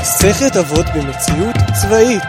מסכת 0.00 0.56
אבות 0.56 0.86
במציאות 0.94 1.56
צבאית 1.82 2.22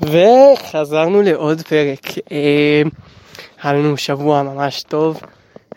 וחזרנו 0.00 1.22
לעוד 1.22 1.62
פרק. 1.62 2.06
אה, 2.32 2.82
היה 3.62 3.72
לנו 3.72 3.96
שבוע 3.96 4.42
ממש 4.42 4.82
טוב, 4.82 5.20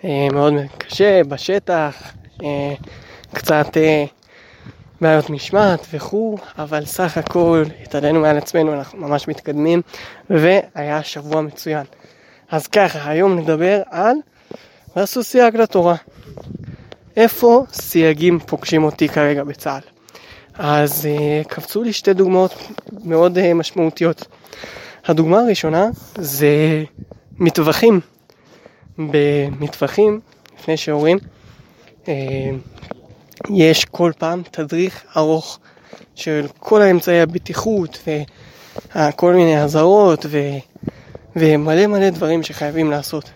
אה, 0.03 0.27
מאוד 0.33 0.53
קשה 0.77 1.23
בשטח, 1.23 2.13
אה, 2.43 2.73
קצת 3.33 3.77
בעיות 5.01 5.29
משמעת 5.29 5.87
וכו', 5.93 6.37
אבל 6.57 6.85
סך 6.85 7.17
הכל 7.17 7.63
התעלינו 7.83 8.19
מעל 8.19 8.37
עצמנו, 8.37 8.73
אנחנו 8.73 8.97
ממש 8.97 9.27
מתקדמים, 9.27 9.81
והיה 10.29 11.03
שבוע 11.03 11.41
מצוין. 11.41 11.85
אז 12.51 12.67
ככה, 12.67 13.09
היום 13.09 13.39
נדבר 13.39 13.81
על 13.89 14.15
ועשו 14.95 15.23
סייג 15.23 15.55
לתורה. 15.57 15.95
איפה 17.17 17.65
סייגים 17.73 18.39
פוגשים 18.39 18.83
אותי 18.83 19.09
כרגע 19.09 19.43
בצה"ל? 19.43 19.81
אז 20.53 21.07
uh, 21.07 21.47
קפצו 21.47 21.83
לי 21.83 21.93
שתי 21.93 22.13
דוגמאות 22.13 22.53
מאוד 23.03 23.37
uh, 23.37 23.41
משמעותיות. 23.55 24.25
הדוגמה 25.05 25.39
הראשונה 25.39 25.89
זה 26.15 26.83
מטווחים. 27.37 27.99
במטווחים, 28.97 30.19
לפני 30.59 30.77
שהורים, 30.77 31.17
uh, 32.03 32.07
יש 33.49 33.85
כל 33.85 34.11
פעם 34.17 34.41
תדריך 34.51 35.03
ארוך 35.17 35.59
של 36.15 36.45
כל 36.59 36.81
האמצעי 36.81 37.21
הבטיחות 37.21 38.07
וכל 38.95 39.33
מיני 39.33 39.63
אזהרות. 39.63 40.25
ומלא 41.35 41.87
מלא 41.87 42.09
דברים 42.09 42.43
שחייבים 42.43 42.91
לעשות. 42.91 43.31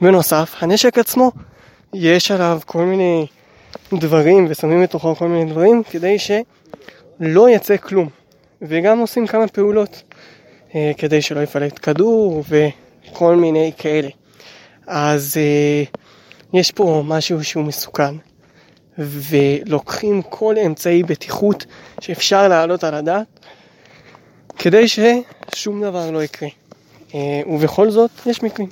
בנוסף, 0.00 0.54
הנשק 0.60 0.98
עצמו, 0.98 1.32
יש 1.94 2.30
עליו 2.30 2.60
כל 2.66 2.84
מיני 2.84 3.26
דברים 3.92 4.46
ושמים 4.48 4.82
לתוכו 4.82 5.16
כל 5.16 5.28
מיני 5.28 5.50
דברים 5.50 5.82
כדי 5.90 6.16
שלא 6.18 7.50
יצא 7.50 7.76
כלום. 7.76 8.08
וגם 8.62 8.98
עושים 8.98 9.26
כמה 9.26 9.48
פעולות 9.48 10.02
אה, 10.74 10.92
כדי 10.98 11.22
שלא 11.22 11.40
יפלט 11.40 11.78
כדור 11.82 12.44
וכל 12.48 13.36
מיני 13.36 13.72
כאלה. 13.78 14.08
אז 14.86 15.36
אה, 15.36 15.82
יש 16.52 16.72
פה 16.72 17.02
משהו 17.06 17.44
שהוא 17.44 17.64
מסוכן. 17.64 18.14
ולוקחים 18.98 20.22
כל 20.22 20.54
אמצעי 20.66 21.02
בטיחות 21.02 21.66
שאפשר 22.00 22.48
להעלות 22.48 22.84
על 22.84 22.94
הדעת 22.94 23.40
כדי 24.58 24.84
ששום 24.88 25.82
דבר 25.82 26.10
לא 26.10 26.22
יקרה. 26.22 26.48
אה, 27.14 27.40
ובכל 27.46 27.90
זאת 27.90 28.10
יש 28.26 28.42
מקרים. 28.42 28.68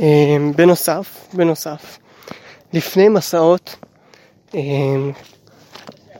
אה, 0.00 0.36
בנוסף, 0.56 1.26
בנוסף, 1.32 1.98
לפני 2.74 3.08
מסעות, 3.08 3.76
אה, 4.54 4.60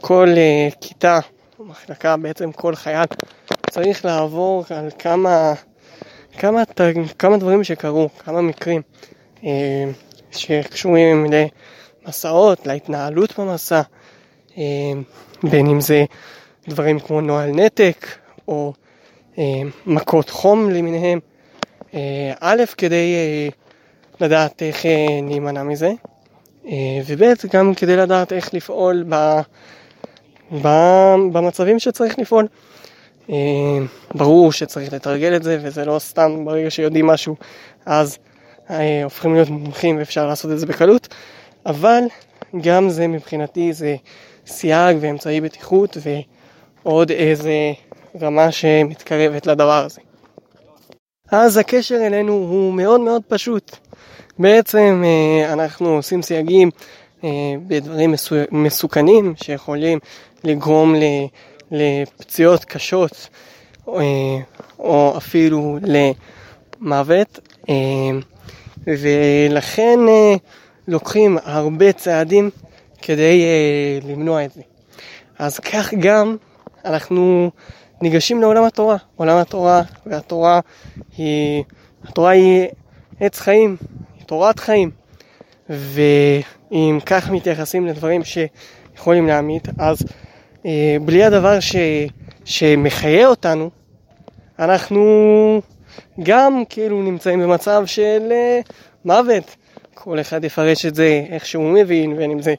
כל 0.01 0.29
כיתה, 0.81 1.19
מחלקה, 1.59 2.17
בעצם 2.17 2.53
כל 2.53 2.75
חייל, 2.75 3.07
צריך 3.71 4.05
לעבור 4.05 4.65
על 4.71 4.89
כמה, 4.99 5.53
כמה, 6.39 6.63
כמה 7.19 7.37
דברים 7.37 7.65
שקרו, 7.65 8.09
כמה 8.19 8.41
מקרים 8.43 8.83
שקשורים 10.31 11.27
למסעות, 12.07 12.67
להתנהלות 12.67 13.39
במסע, 13.39 13.83
בין 15.43 15.67
אם 15.67 15.81
זה 15.81 16.05
דברים 16.69 17.01
כמו 17.01 17.21
נוהל 17.21 17.51
נתק 17.51 18.07
או 18.49 18.73
מכות 19.87 20.31
חום 20.31 20.71
למיניהם. 20.71 21.19
אה, 21.95 22.33
א', 22.41 22.63
כדי 22.77 23.15
אה, 23.15 23.49
לדעת 24.21 24.63
איך 24.63 24.87
אה, 24.87 25.07
להימנע 25.29 25.63
מזה, 25.63 25.93
וב', 27.07 27.23
גם 27.53 27.75
כדי 27.75 27.97
לדעת 27.97 28.33
איך 28.33 28.55
לפעול 28.55 29.05
ב, 29.09 29.41
ב, 30.63 30.69
במצבים 31.33 31.79
שצריך 31.79 32.19
לפעול. 32.19 32.47
ברור 34.15 34.53
שצריך 34.53 34.93
לתרגל 34.93 35.37
את 35.37 35.43
זה, 35.43 35.59
וזה 35.63 35.85
לא 35.85 35.99
סתם 35.99 36.45
ברגע 36.45 36.71
שיודעים 36.71 37.07
משהו, 37.07 37.37
אז 37.87 38.19
הופכים 39.05 39.35
להיות 39.35 39.49
מומחים 39.49 39.99
ואפשר 39.99 40.27
לעשות 40.27 40.51
את 40.51 40.59
זה 40.59 40.67
בקלות, 40.67 41.09
אבל 41.67 42.01
גם 42.61 42.91
זה 42.91 43.07
מבחינתי 43.07 43.73
זה 43.73 43.97
סייג 44.47 44.97
ואמצעי 45.01 45.41
בטיחות 45.41 45.97
ועוד 46.85 47.11
איזה 47.11 47.73
רמה 48.21 48.53
שמתקרבת 48.53 49.47
לדבר 49.47 49.85
הזה. 49.85 50.01
אז 51.31 51.57
הקשר 51.57 51.97
אלינו 52.07 52.33
הוא 52.33 52.73
מאוד 52.75 53.01
מאוד 53.01 53.23
פשוט. 53.29 53.77
בעצם 54.39 55.03
אה, 55.05 55.53
אנחנו 55.53 55.89
עושים 55.89 56.23
סייגים 56.23 56.71
אה, 57.25 57.29
בדברים 57.67 58.15
מסוכנים 58.51 59.35
שיכולים 59.37 59.99
לגרום 60.45 60.95
לפציעות 61.71 62.65
קשות 62.65 63.29
אה, 63.89 63.95
או 64.79 65.15
אפילו 65.17 65.79
למוות 65.83 67.39
ולכן 68.87 69.99
לוקחים 70.89 71.39
הרבה 71.45 71.93
צעדים 71.93 72.51
כדי 73.03 73.43
למנוע 74.09 74.45
את 74.45 74.53
זה. 74.53 74.61
אז 75.39 75.59
כך 75.59 75.95
גם 75.95 76.37
אנחנו 76.85 77.51
ניגשים 78.03 78.41
לעולם 78.41 78.65
התורה. 78.65 78.97
עולם 79.17 79.37
התורה 79.37 79.83
והתורה 80.07 80.61
היא, 81.17 81.65
התורה 82.05 82.31
היא 82.31 82.67
עץ 83.21 83.41
חיים, 83.41 83.77
תורת 84.25 84.59
חיים. 84.59 84.91
ואם 85.69 86.99
כך 87.07 87.31
מתייחסים 87.31 87.87
לדברים 87.87 88.23
שיכולים 88.25 89.27
להמית, 89.27 89.69
אז 89.79 90.03
אה, 90.67 90.97
בלי 91.05 91.25
הדבר 91.25 91.61
ש, 91.61 91.77
שמחיה 92.45 93.29
אותנו, 93.29 93.71
אנחנו 94.59 95.61
גם 96.23 96.63
כאילו 96.69 97.03
נמצאים 97.03 97.41
במצב 97.41 97.83
של 97.87 98.29
אה, 98.31 98.61
מוות. 99.05 99.57
כל 99.95 100.21
אחד 100.21 100.45
יפרש 100.45 100.87
את 100.87 100.95
זה 100.95 101.25
איך 101.31 101.47
שהוא 101.47 101.71
מבין, 101.73 102.17
בין 102.17 102.31
אם 102.31 102.43
זה 102.43 102.55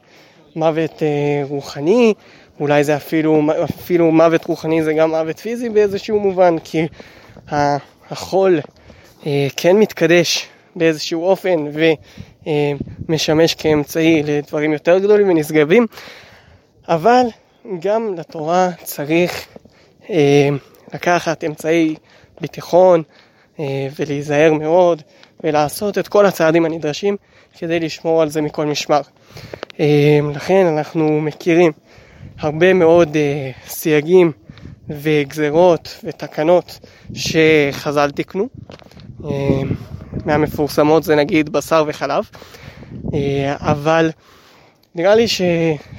מוות 0.56 1.04
אה, 1.04 1.44
רוחני, 1.48 2.14
אולי 2.60 2.84
זה 2.84 2.96
אפילו, 2.96 3.42
אפילו 3.64 4.12
מוות 4.12 4.46
רוחני 4.46 4.84
זה 4.84 4.94
גם 4.94 5.10
מוות 5.10 5.40
פיזי 5.40 5.70
באיזשהו 5.70 6.20
מובן, 6.20 6.56
כי 6.64 6.88
החול 8.10 8.60
אה, 9.26 9.48
כן 9.58 9.78
מתקדש 9.78 10.48
באיזשהו 10.76 11.24
אופן 11.24 11.66
ומשמש 13.08 13.56
כאמצעי 13.56 14.24
לדברים 14.24 14.74
יותר 14.74 15.00
גדולים 15.00 15.30
ונשגבים, 15.30 15.86
אבל 16.88 17.24
גם 17.80 18.16
לתורה 18.18 18.70
צריך 18.84 19.48
אה, 20.10 20.50
לקחת 20.94 21.44
אמצעי 21.44 21.96
ביטחון 22.42 23.04
אה, 23.60 23.88
ולהיזהר 24.00 24.54
מאוד 24.54 25.02
ולעשות 25.44 25.98
את 25.98 26.08
כל 26.08 26.26
הצעדים 26.26 26.66
הנדרשים 26.66 27.18
כדי 27.58 27.80
לשמור 27.80 28.22
על 28.22 28.30
זה 28.30 28.42
מכל 28.42 28.66
משמר. 28.66 29.02
אה, 29.80 30.20
לכן 30.36 30.66
אנחנו 30.66 31.22
מכירים 31.22 31.72
הרבה 32.40 32.74
מאוד 32.74 33.18
סייגים 33.68 34.32
וגזרות 34.90 36.00
ותקנות 36.04 36.80
שחז"ל 37.14 38.12
תיקנו. 38.12 38.48
מהמפורסמות 40.26 41.04
זה 41.04 41.16
נגיד 41.16 41.50
בשר 41.50 41.84
וחלב, 41.88 42.30
uh, 43.06 43.12
אבל 43.60 44.10
נראה 44.96 45.16
לי 45.16 45.28
ש, 45.28 45.42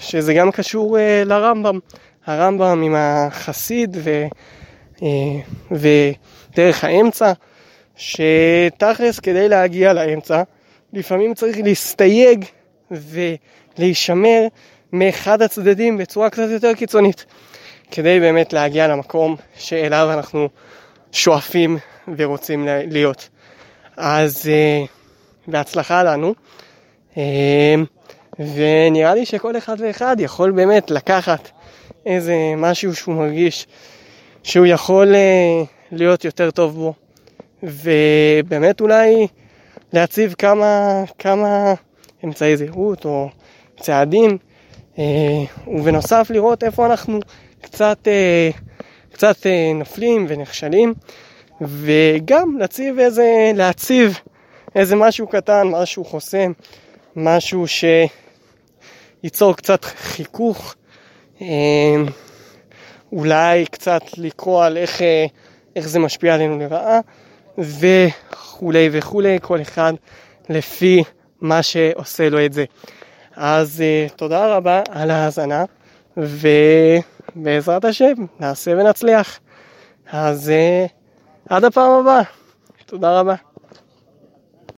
שזה 0.01 0.35
גם 0.35 0.51
קשור 0.51 0.97
uh, 0.97 1.29
לרמב"ם. 1.29 1.79
הרמב"ם 2.27 2.83
עם 2.83 2.95
החסיד 2.99 3.97
ו, 4.01 4.27
uh, 4.97 5.03
ודרך 5.71 6.85
האמצע, 6.85 7.33
שתכלס 7.97 9.21
כדי 9.21 9.49
להגיע 9.49 9.93
לאמצע, 9.93 10.43
לפעמים 10.93 11.35
צריך 11.35 11.59
להסתייג 11.65 12.45
ולהישמר 12.91 14.47
מאחד 14.93 15.43
הצדדים 15.43 15.99
בצורה 15.99 16.31
קצת 16.31 16.49
יותר 16.51 16.75
קיצונית, 16.75 17.25
כדי 17.91 18.21
באמת 18.21 18.53
להגיע 18.53 18.89
למקום 18.89 19.37
שאליו 19.57 20.09
אנחנו 20.13 20.49
שואפים 21.13 21.79
ורוצים 22.17 22.69
להיות. 22.69 23.29
אז 23.97 24.47
uh, 24.47 24.89
בהצלחה 25.49 26.03
לנו, 26.03 26.35
uh, 27.15 27.17
ונראה 28.39 29.15
לי 29.15 29.27
שכל 29.27 29.57
אחד 29.57 29.77
ואחד 29.79 30.17
יכול 30.19 30.51
באמת 30.51 30.91
לקחת 30.91 31.51
איזה 32.07 32.35
משהו 32.57 32.95
שהוא 32.95 33.15
מרגיש 33.15 33.67
שהוא 34.43 34.67
יכול 34.67 35.13
uh, 35.13 35.67
להיות 35.93 36.25
יותר 36.25 36.51
טוב 36.51 36.75
בו, 36.75 36.95
ובאמת 37.63 38.81
אולי 38.81 39.27
להציב 39.93 40.35
כמה, 40.39 41.03
כמה 41.19 41.75
אמצעי 42.25 42.57
זהות 42.57 43.05
או 43.05 43.31
צעדים 43.81 44.39
אה, 44.99 45.45
ובנוסף 45.67 46.27
לראות 46.31 46.65
איפה 46.65 46.87
אנחנו 46.87 47.21
קצת, 47.61 47.99
אה, 48.07 48.51
קצת 49.13 49.47
אה, 49.47 49.73
נופלים 49.75 50.27
ונכשלים 50.29 50.95
וגם 51.61 52.57
להציב 52.59 52.99
איזה, 52.99 53.51
להציב 53.55 54.21
איזה 54.75 54.97
משהו 54.97 55.27
קטן, 55.27 55.67
משהו 55.67 56.05
חוסם, 56.05 56.53
משהו 57.17 57.65
ייצור 59.23 59.57
קצת 59.57 59.85
חיכוך, 59.85 60.75
אה, 61.43 61.47
אולי 63.13 63.67
קצת 63.67 64.03
לקרוא 64.17 64.65
על 64.65 64.77
איך, 64.77 65.03
אה, 65.03 65.27
איך 65.77 65.89
זה 65.89 65.99
משפיע 65.99 66.35
עלינו 66.35 66.59
לרעה, 66.59 67.01
וכולי 67.59 68.89
וכולי, 68.93 69.39
כל 69.43 69.61
אחד 69.61 69.93
לפי 70.49 71.03
מה 71.41 71.63
שעושה 71.63 72.29
לו 72.29 72.45
את 72.45 72.53
זה. 72.53 72.65
אז 73.37 73.83
תודה 74.17 74.57
רבה 74.57 74.83
על 74.91 75.11
ההאזנה, 75.11 75.65
ובעזרת 76.17 77.85
השם 77.85 78.15
נעשה 78.41 78.71
ונצליח. 78.71 79.41
אז 80.13 80.53
עד 81.49 81.65
הפעם 81.65 81.93
הבאה, 81.93 82.23
תודה 82.87 83.21
רבה. 83.21 83.35